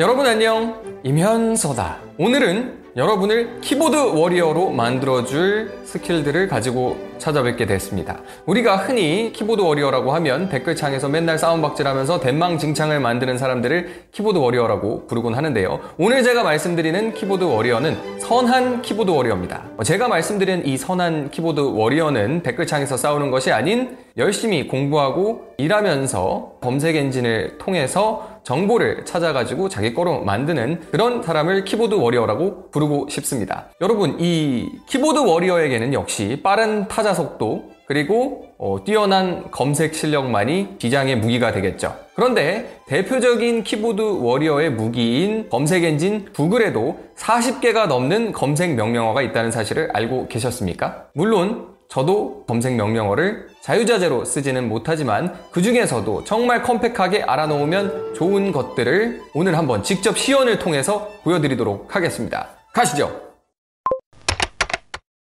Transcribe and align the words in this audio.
여러분 0.00 0.24
안녕 0.24 0.80
이면서다 1.02 1.98
오늘은 2.16 2.80
여러분을 2.96 3.60
keyboard 3.60 3.96
warrior로 4.18 4.70
만들어줄 4.70 5.80
skill들을 5.84 6.48
가지고 6.48 6.96
찾아뵙게 7.18 7.66
됐습니다. 7.66 8.18
우리가 8.46 8.76
흔히 8.76 9.30
keyboard 9.32 9.60
warrior라고 9.60 10.12
하면 10.14 10.48
댓글창에서 10.48 11.08
맨날 11.08 11.38
싸움박질하면서 11.38 12.20
엉망진창을 12.20 12.98
만드는 12.98 13.38
사람들을 13.38 14.06
keyboard 14.10 14.38
warrior라고 14.38 15.06
부르곤 15.06 15.34
하는데요. 15.34 15.80
오늘 15.98 16.22
제가 16.22 16.42
말씀드리는 16.42 17.14
keyboard 17.14 17.44
warrior는 17.44 18.20
선한 18.20 18.82
keyboard 18.82 19.10
warrior입니다. 19.10 19.64
제가 19.84 20.08
말씀드린 20.08 20.62
이 20.64 20.76
선한 20.76 21.30
keyboard 21.30 21.60
warrior는 21.60 22.42
댓글창에서 22.42 22.96
싸우는 22.96 23.30
것이 23.30 23.52
아닌 23.52 23.98
열심히 24.16 24.66
공부하고 24.66 25.54
일하면서 25.58 26.54
검색 26.60 26.96
엔진을 26.96 27.58
통해서 27.58 28.29
정보를 28.42 29.04
찾아가지고 29.04 29.68
자기 29.68 29.94
거로 29.94 30.22
만드는 30.22 30.80
그런 30.90 31.22
사람을 31.22 31.64
keyboard 31.64 31.94
warrior라고 31.94 32.70
부르고 32.70 33.08
싶습니다. 33.08 33.68
여러분, 33.80 34.16
이 34.20 34.68
keyboard 34.88 35.18
warrior에게는 35.18 35.94
역시 35.94 36.40
빠른 36.42 36.88
타자 36.88 37.14
속도, 37.14 37.70
그리고 37.90 38.50
어, 38.56 38.84
뛰어난 38.84 39.50
검색 39.50 39.96
실력만이 39.96 40.76
비장의 40.78 41.16
무기가 41.16 41.50
되겠죠. 41.50 41.96
그런데 42.14 42.78
대표적인 42.86 43.64
키보드 43.64 44.00
워리어의 44.00 44.70
무기인 44.70 45.48
검색 45.48 45.82
엔진 45.82 46.28
구글에도 46.32 47.00
40개가 47.16 47.88
넘는 47.88 48.30
검색 48.30 48.76
명령어가 48.76 49.22
있다는 49.22 49.50
사실을 49.50 49.90
알고 49.92 50.28
계셨습니까? 50.28 51.06
물론 51.14 51.66
저도 51.90 52.44
검색 52.46 52.76
명령어를 52.76 53.48
자유자재로 53.62 54.24
쓰지는 54.24 54.68
못하지만 54.68 55.36
그 55.50 55.60
중에서도 55.60 56.22
정말 56.22 56.62
컴팩하게 56.62 57.24
알아놓으면 57.24 58.14
좋은 58.14 58.52
것들을 58.52 59.20
오늘 59.34 59.58
한번 59.58 59.82
직접 59.82 60.16
시연을 60.16 60.60
통해서 60.60 61.10
보여드리도록 61.24 61.94
하겠습니다. 61.94 62.50
가시죠. 62.72 63.20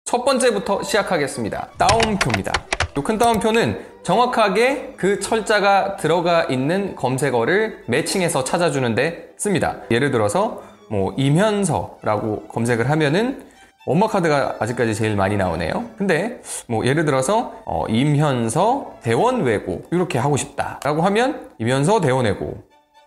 첫 0.05 0.25
번째부터 0.25 0.83
시작하겠습니다. 0.83 1.69
다운표입니다. 1.79 2.53
이큰 2.99 3.19
다운표는 3.19 3.87
정확하게 4.03 4.95
그 4.97 5.21
철자가 5.21 5.97
들어가 5.99 6.45
있는 6.45 6.97
검색어를 6.97 7.85
매칭해서 7.87 8.43
찾아주는데 8.43 9.35
씁니다. 9.37 9.77
예를 9.93 10.11
들어서 10.11 10.65
뭐 10.91 11.15
이면서라고 11.17 12.49
검색을 12.49 12.91
하면은 12.91 13.49
엄마 13.87 14.07
카드가 14.07 14.57
아직까지 14.61 14.95
제일 14.95 15.17
많이 15.17 15.37
나오네요. 15.37 15.87
근데 15.97 16.41
뭐 16.69 16.85
예를 16.85 17.05
들어서 17.05 17.55
어, 17.65 17.87
임현서 17.89 18.99
대원 19.03 19.43
외고 19.43 19.83
이렇게 19.91 20.19
하고 20.19 20.37
싶다라고 20.37 21.03
하면 21.03 21.51
임현서 21.59 22.01
대원 22.01 22.27
외고 22.27 22.63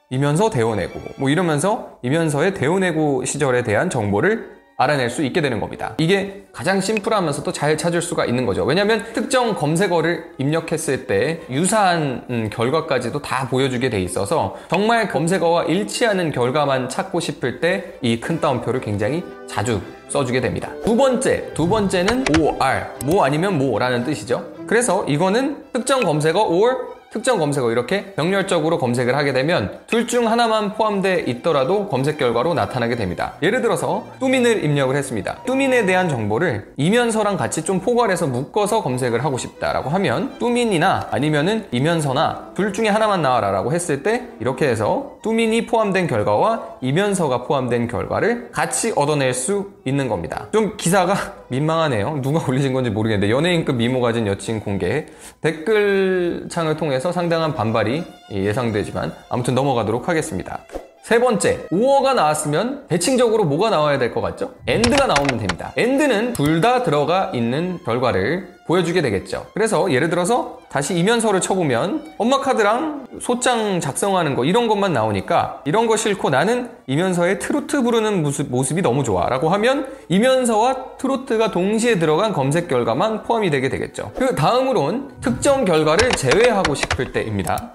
이면서 0.09 0.51
대원외고 0.51 0.99
뭐 1.17 1.29
이러면서 1.29 1.97
이면서의 2.03 2.53
대원외고 2.53 3.25
시절에 3.25 3.63
대한 3.63 3.89
정보를 3.89 4.52
알아낼 4.77 5.09
수 5.09 5.23
있게 5.23 5.41
되는 5.41 5.59
겁니다. 5.59 5.93
이게 5.97 6.43
가장 6.51 6.81
심플하면서도 6.81 7.51
잘 7.51 7.77
찾을 7.77 8.01
수가 8.01 8.25
있는 8.25 8.45
거죠. 8.45 8.63
왜냐하면 8.63 9.03
특정 9.13 9.53
검색어를 9.55 10.31
입력했을 10.37 11.07
때 11.07 11.41
유사한 11.49 12.23
음, 12.29 12.49
결과까지도 12.51 13.21
다 13.21 13.47
보여주게 13.49 13.89
돼 13.89 14.01
있어서 14.01 14.55
정말 14.69 15.09
검색어와 15.09 15.65
일치하는 15.65 16.31
결과만 16.31 16.89
찾고 16.89 17.19
싶을 17.19 17.59
때 17.59 17.97
이 18.01 18.19
큰 18.19 18.39
따옴표를 18.39 18.79
굉장히 18.81 19.23
자주 19.47 19.81
써주게 20.09 20.39
됩니다. 20.41 20.69
두 20.85 20.95
번째, 20.95 21.51
두 21.53 21.67
번째는 21.67 22.25
OR, 22.39 22.85
뭐 23.05 23.25
아니면 23.25 23.57
뭐라는 23.57 24.03
뜻이죠. 24.05 24.45
그래서 24.67 25.03
이거는 25.07 25.57
특정 25.73 26.01
검색어 26.01 26.39
or 26.47 26.92
특정 27.13 27.37
검색어 27.37 27.71
이렇게 27.71 28.13
병렬적으로 28.15 28.79
검색을 28.79 29.15
하게 29.15 29.33
되면 29.33 29.79
둘 29.85 30.03
중 30.07 30.29
하나만 30.29 30.73
포함되어 30.73 31.19
있더라도 31.27 31.87
검색 31.87 32.17
결과로 32.17 32.53
나타나게 32.53 32.95
됩니다. 32.95 33.33
예를 33.41 33.61
들어서 33.61 34.05
뚜민을 34.19 34.63
입력을 34.65 34.93
했습니다. 34.95 35.37
뚜민에 35.45 35.85
대한 35.85 36.09
정보를 36.09 36.73
이면서랑 36.75 37.37
같이 37.37 37.63
좀 37.63 37.79
포괄해서 37.79 38.27
묶어서 38.27 38.83
검색을 38.83 39.23
하고 39.23 39.37
싶다라고 39.37 39.89
하면 39.91 40.37
뚜민이나 40.39 41.07
아니면은 41.11 41.65
이면서나 41.71 42.51
둘 42.53 42.73
중에 42.73 42.89
하나만 42.89 43.21
나와라 43.21 43.51
라고 43.51 43.71
했을 43.71 44.03
때 44.03 44.23
이렇게 44.39 44.67
해서 44.67 45.13
뚜민이 45.23 45.67
포함된 45.67 46.07
결과와 46.07 46.77
이면서가 46.81 47.43
포함된 47.43 47.87
결과를 47.87 48.49
같이 48.51 48.91
얻어낼 48.95 49.33
수 49.33 49.71
있는 49.85 50.09
겁니다. 50.09 50.47
좀 50.51 50.75
기사가 50.75 51.15
민망하네요. 51.53 52.21
누가 52.21 52.43
올리신 52.47 52.73
건지 52.73 52.89
모르겠는데 52.89 53.31
연예인급 53.31 53.75
미모 53.75 54.01
가진 54.01 54.25
여친 54.27 54.59
공개 54.59 55.05
댓글창을 55.41 56.77
통해서 56.77 57.11
상당한 57.11 57.53
반발이 57.53 58.03
예상되지만 58.31 59.13
아무튼 59.29 59.53
넘어가도록 59.53 60.09
하겠습니다. 60.09 60.59
세 61.03 61.19
번째, 61.19 61.67
OR가 61.69 62.13
나왔으면 62.15 62.85
대칭적으로 62.87 63.43
뭐가 63.43 63.69
나와야 63.69 63.97
될 63.97 64.13
것 64.13 64.21
같죠? 64.21 64.53
AND가 64.67 65.05
나오면 65.05 65.37
됩니다. 65.37 65.73
AND는 65.75 66.31
둘 66.31 66.61
다 66.61 66.83
들어가 66.83 67.29
있는 67.33 67.77
결과를 67.83 68.53
보여주게 68.67 69.01
되겠죠. 69.01 69.47
그래서 69.53 69.91
예를 69.91 70.09
들어서 70.09 70.59
다시 70.69 70.95
이면서를 70.97 71.41
쳐보면 71.41 72.13
엄마 72.17 72.39
카드랑 72.39 73.07
소장 73.19 73.81
작성하는 73.81 74.33
거 74.35 74.45
이런 74.45 74.69
것만 74.69 74.93
나오니까 74.93 75.61
이런 75.65 75.87
거 75.87 75.97
싫고 75.97 76.29
나는 76.29 76.69
이면서에 76.87 77.37
트로트 77.37 77.81
부르는 77.83 78.23
모습, 78.23 78.49
모습 78.49 78.77
이 78.77 78.81
너무 78.81 79.03
좋아 79.03 79.27
라고 79.27 79.49
하면 79.49 79.87
이면서와 80.07 80.95
트로트가 80.99 81.51
동시에 81.51 81.99
들어간 81.99 82.31
검색 82.31 82.69
결과만 82.69 83.23
포함이 83.23 83.49
되게 83.49 83.67
되겠죠. 83.67 84.13
그 84.15 84.35
다음으론 84.35 85.15
특정 85.19 85.65
결과를 85.65 86.11
제외하고 86.11 86.75
싶을 86.75 87.11
때입니다. 87.11 87.73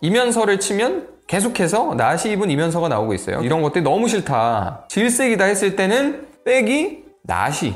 이면서를 0.00 0.58
치면 0.58 1.11
계속해서 1.26 1.94
나시 1.94 2.32
입은 2.32 2.50
이면서가 2.50 2.88
나오고 2.88 3.14
있어요. 3.14 3.40
이런 3.42 3.62
것들이 3.62 3.82
너무 3.82 4.08
싫다. 4.08 4.84
질색이다 4.88 5.44
했을 5.44 5.76
때는 5.76 6.26
빼기 6.44 7.04
나시. 7.22 7.74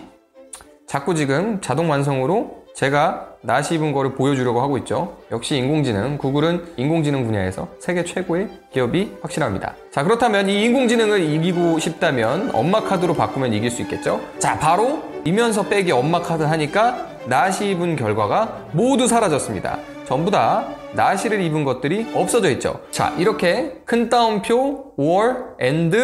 자꾸 0.86 1.14
지금 1.14 1.60
자동 1.60 1.90
완성으로 1.90 2.64
제가 2.74 3.28
나시 3.40 3.76
입은 3.76 3.92
거를 3.92 4.14
보여주려고 4.14 4.60
하고 4.60 4.76
있죠. 4.78 5.16
역시 5.30 5.56
인공지능, 5.56 6.18
구글은 6.18 6.74
인공지능 6.76 7.24
분야에서 7.24 7.68
세계 7.78 8.04
최고의 8.04 8.48
기업이 8.72 9.16
확실합니다. 9.22 9.74
자, 9.90 10.02
그렇다면 10.02 10.50
이 10.50 10.64
인공지능을 10.64 11.22
이기고 11.22 11.78
싶다면 11.78 12.50
엄마 12.52 12.80
카드로 12.82 13.14
바꾸면 13.14 13.54
이길 13.54 13.70
수 13.70 13.80
있겠죠? 13.82 14.20
자, 14.38 14.58
바로 14.58 15.02
이면서 15.24 15.62
빼기 15.62 15.90
엄마 15.92 16.20
카드 16.20 16.42
하니까 16.42 17.06
나시 17.26 17.70
입은 17.70 17.96
결과가 17.96 18.66
모두 18.72 19.06
사라졌습니다. 19.06 19.78
전부 20.06 20.30
다 20.30 20.64
나시를 20.92 21.40
입은 21.42 21.64
것들이 21.64 22.06
없어져 22.14 22.50
있죠. 22.52 22.80
자, 22.90 23.12
이렇게 23.18 23.80
큰 23.84 24.08
따옴표, 24.08 24.92
or, 24.96 25.34
and, 25.60 25.96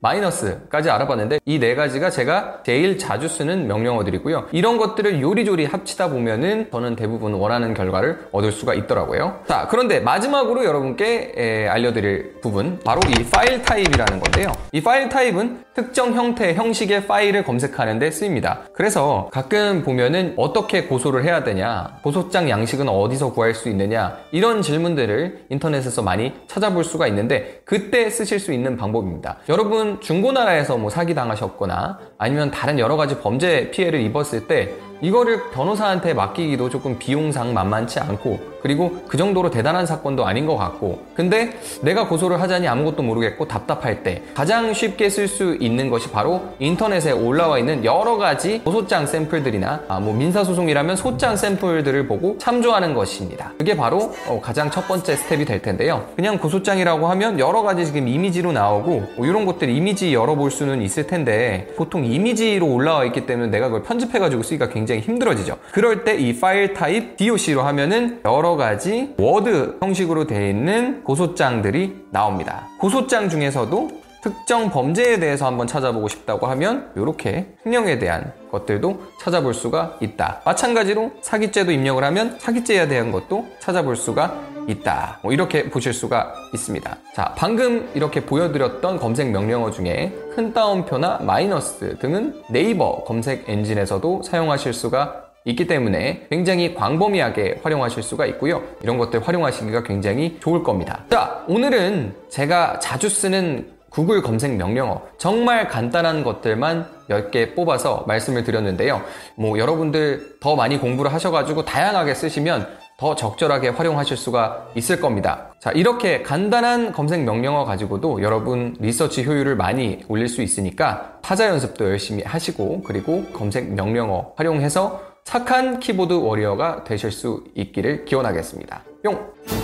마이너스까지 0.00 0.90
알아봤는데 0.90 1.40
이 1.46 1.58
네 1.58 1.74
가지가 1.74 2.10
제가 2.10 2.58
제일 2.62 2.98
자주 2.98 3.26
쓰는 3.26 3.66
명령어들이고요. 3.66 4.48
이런 4.52 4.76
것들을 4.76 5.22
요리조리 5.22 5.64
합치다 5.64 6.10
보면은 6.10 6.68
저는 6.70 6.94
대부분 6.94 7.32
원하는 7.32 7.72
결과를 7.72 8.28
얻을 8.30 8.52
수가 8.52 8.74
있더라고요. 8.74 9.40
자, 9.48 9.66
그런데 9.70 10.00
마지막으로 10.00 10.62
여러분께 10.66 11.68
알려드릴 11.70 12.40
부분 12.42 12.78
바로 12.84 13.00
이 13.08 13.24
파일 13.30 13.62
타입이라는 13.62 14.20
건데요. 14.20 14.52
이 14.72 14.82
파일 14.82 15.08
타입은 15.08 15.63
특정 15.74 16.14
형태, 16.14 16.54
형식의 16.54 17.08
파일을 17.08 17.42
검색하는 17.42 17.98
데 17.98 18.12
쓰입니다. 18.12 18.60
그래서 18.72 19.28
가끔 19.32 19.82
보면은 19.82 20.34
어떻게 20.36 20.84
고소를 20.84 21.24
해야 21.24 21.42
되냐, 21.42 21.98
고소장 22.02 22.48
양식은 22.48 22.88
어디서 22.88 23.32
구할 23.32 23.54
수 23.54 23.68
있느냐 23.68 24.16
이런 24.30 24.62
질문들을 24.62 25.46
인터넷에서 25.50 26.02
많이 26.02 26.32
찾아볼 26.46 26.84
수가 26.84 27.08
있는데 27.08 27.60
그때 27.64 28.08
쓰실 28.08 28.38
수 28.38 28.52
있는 28.52 28.76
방법입니다. 28.76 29.38
여러분 29.48 30.00
중고나라에서 30.00 30.76
뭐 30.76 30.90
사기당하셨거나 30.90 31.98
아니면 32.18 32.52
다른 32.52 32.78
여러 32.78 32.96
가지 32.96 33.18
범죄 33.18 33.70
피해를 33.72 34.00
입었을 34.00 34.46
때 34.46 34.70
이거를 35.00 35.50
변호사한테 35.50 36.14
맡기기도 36.14 36.68
조금 36.68 36.98
비용상 36.98 37.52
만만치 37.52 38.00
않고 38.00 38.54
그리고 38.64 39.02
그 39.06 39.18
정도로 39.18 39.50
대단한 39.50 39.84
사건도 39.84 40.24
아닌 40.24 40.46
것 40.46 40.56
같고 40.56 41.02
근데 41.14 41.52
내가 41.82 42.08
고소를 42.08 42.40
하자니 42.40 42.66
아무것도 42.66 43.02
모르겠고 43.02 43.46
답답할 43.46 44.02
때 44.02 44.22
가장 44.32 44.72
쉽게 44.72 45.10
쓸 45.10 45.28
수 45.28 45.58
있는 45.60 45.90
것이 45.90 46.10
바로 46.10 46.40
인터넷에 46.58 47.12
올라와 47.12 47.58
있는 47.58 47.84
여러 47.84 48.16
가지 48.16 48.60
고소장 48.64 49.06
샘플들이나 49.06 49.82
아, 49.86 50.00
뭐 50.00 50.14
민사소송이라면 50.14 50.96
소장 50.96 51.36
샘플들을 51.36 52.06
보고 52.06 52.38
참조하는 52.38 52.94
것입니다. 52.94 53.52
그게 53.58 53.76
바로 53.76 54.14
어, 54.26 54.40
가장 54.42 54.70
첫 54.70 54.88
번째 54.88 55.14
스텝이 55.14 55.44
될 55.44 55.60
텐데요. 55.60 56.06
그냥 56.16 56.38
고소장이라고 56.38 57.06
하면 57.08 57.38
여러 57.38 57.60
가지 57.60 57.84
지금 57.84 58.08
이미지로 58.08 58.52
나오고 58.52 59.12
뭐 59.16 59.26
이런 59.26 59.44
것들 59.44 59.68
이미지 59.68 60.14
열어볼 60.14 60.50
수는 60.50 60.80
있을 60.80 61.06
텐데 61.06 61.68
보통 61.76 62.06
이미지로 62.06 62.66
올라와 62.66 63.04
있기 63.04 63.26
때문에 63.26 63.50
내가 63.50 63.66
그걸 63.66 63.82
편집해가지고 63.82 64.42
쓰기가 64.42 64.70
굉장히 64.70 64.83
굉장히 64.84 65.00
힘들어지죠. 65.00 65.56
그럴 65.72 66.04
때 66.04 66.14
이 66.14 66.38
파일 66.38 66.74
타입 66.74 67.16
DOC로 67.16 67.62
하면은 67.62 68.20
여러 68.24 68.56
가지 68.56 69.14
워드 69.18 69.78
형식으로 69.80 70.26
되어 70.26 70.48
있는 70.48 71.02
고소장들이 71.02 72.06
나옵니다. 72.10 72.68
고소장 72.78 73.28
중에서도 73.28 73.90
특정 74.22 74.70
범죄에 74.70 75.18
대해서 75.18 75.46
한번 75.46 75.66
찾아보고 75.66 76.08
싶다고 76.08 76.46
하면 76.46 76.90
이렇게 76.96 77.46
횡령에 77.66 77.98
대한 77.98 78.32
것들도 78.50 79.02
찾아볼 79.20 79.52
수가 79.52 79.98
있다. 80.00 80.40
마찬가지로 80.46 81.12
사기죄도 81.20 81.72
입력을 81.72 82.02
하면 82.02 82.36
사기죄에 82.38 82.88
대한 82.88 83.10
것도 83.12 83.46
찾아볼 83.58 83.96
수가 83.96 84.40
있다. 84.68 85.18
뭐 85.22 85.32
이렇게 85.32 85.68
보실 85.70 85.92
수가 85.92 86.34
있습니다. 86.52 86.96
자, 87.14 87.34
방금 87.36 87.88
이렇게 87.94 88.24
보여드렸던 88.24 88.98
검색 88.98 89.30
명령어 89.30 89.70
중에 89.70 90.12
큰 90.34 90.52
따옴표나 90.52 91.18
마이너스 91.22 91.96
등은 91.98 92.42
네이버 92.48 93.04
검색 93.04 93.48
엔진에서도 93.48 94.22
사용하실 94.22 94.72
수가 94.72 95.22
있기 95.46 95.66
때문에 95.66 96.26
굉장히 96.30 96.74
광범위하게 96.74 97.60
활용하실 97.62 98.02
수가 98.02 98.24
있고요. 98.26 98.62
이런 98.82 98.96
것들 98.96 99.26
활용하시기가 99.26 99.82
굉장히 99.82 100.38
좋을 100.40 100.62
겁니다. 100.62 101.04
자, 101.10 101.44
오늘은 101.46 102.14
제가 102.30 102.78
자주 102.78 103.10
쓰는 103.10 103.74
구글 103.90 104.22
검색 104.22 104.56
명령어 104.56 105.02
정말 105.18 105.68
간단한 105.68 106.24
것들만 106.24 106.88
몇 107.06 107.30
개 107.30 107.54
뽑아서 107.54 108.04
말씀을 108.08 108.42
드렸는데요. 108.42 109.02
뭐 109.36 109.58
여러분들 109.58 110.38
더 110.40 110.56
많이 110.56 110.78
공부를 110.78 111.12
하셔가지고 111.12 111.64
다양하게 111.64 112.14
쓰시면 112.14 112.66
더 112.96 113.14
적절하게 113.14 113.70
활용하실 113.70 114.16
수가 114.16 114.68
있을 114.74 115.00
겁니다. 115.00 115.52
자, 115.58 115.70
이렇게 115.72 116.22
간단한 116.22 116.92
검색 116.92 117.24
명령어 117.24 117.64
가지고도 117.64 118.22
여러분 118.22 118.76
리서치 118.78 119.24
효율을 119.24 119.56
많이 119.56 120.04
올릴 120.08 120.28
수 120.28 120.42
있으니까 120.42 121.18
타자 121.22 121.48
연습도 121.48 121.84
열심히 121.86 122.22
하시고 122.22 122.82
그리고 122.82 123.24
검색 123.32 123.72
명령어 123.72 124.32
활용해서 124.36 125.00
착한 125.24 125.80
키보드 125.80 126.12
워리어가 126.12 126.84
되실 126.84 127.10
수 127.10 127.44
있기를 127.54 128.04
기원하겠습니다. 128.04 128.82
뿅! 129.02 129.63